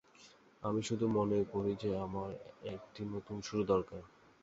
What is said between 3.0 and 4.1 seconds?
নতুন শুরু দরকার।